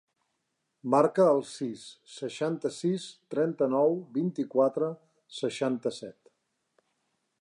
[0.93, 3.05] Marca el sis, seixanta-sis,
[3.35, 4.89] trenta-nou, vint-i-quatre,
[5.43, 6.33] seixanta-set.